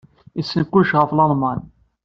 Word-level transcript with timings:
Yessen 0.37 0.61
kullec 0.71 0.91
ɣef 0.97 1.11
Lalman. 1.13 1.59